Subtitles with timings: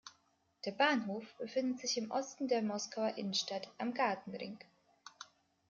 [0.65, 4.57] Der Bahnhof befindet sich im Osten der Moskauer Innenstadt am Gartenring.